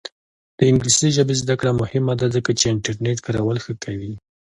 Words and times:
د 0.57 0.59
انګلیسي 0.71 1.09
ژبې 1.17 1.35
زده 1.41 1.55
کړه 1.59 1.71
مهمه 1.81 2.13
ده 2.19 2.27
ځکه 2.35 2.51
چې 2.59 2.65
انټرنیټ 2.69 3.17
کارول 3.25 3.57
ښه 3.63 3.73
کوي. 3.83 4.13